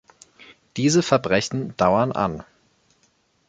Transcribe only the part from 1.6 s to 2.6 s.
dauern an.